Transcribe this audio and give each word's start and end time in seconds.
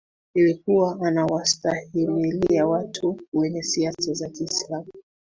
ilikuwa 0.35 1.09
inawastahamilia 1.11 2.67
watu 2.67 3.21
wenye 3.33 3.63
siasa 3.63 4.13
za 4.13 4.29
Kiislamu 4.29 4.87